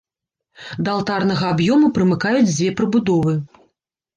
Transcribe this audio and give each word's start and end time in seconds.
Да 0.87 0.95
алтарнага 0.99 1.45
аб'ёму 1.55 1.91
прымыкаюць 1.99 2.49
две 2.57 2.69
прыбудовы. 2.81 3.37